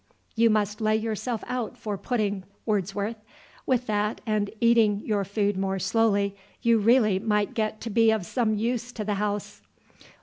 You 0.35 0.49
must 0.49 0.81
lay 0.81 0.95
yourself 0.95 1.43
out 1.45 1.77
for 1.77 1.95
pudding, 1.95 2.43
Wordsworth. 2.65 3.17
With 3.67 3.85
that, 3.85 4.19
and 4.25 4.49
eating 4.59 4.99
your 5.05 5.23
food 5.23 5.55
more 5.57 5.77
slowly, 5.77 6.35
you 6.63 6.79
really 6.79 7.19
might 7.19 7.53
get 7.53 7.79
to 7.81 7.91
be 7.91 8.09
of 8.09 8.25
some 8.25 8.55
use 8.55 8.91
to 8.93 9.03
the 9.05 9.13
house." 9.21 9.61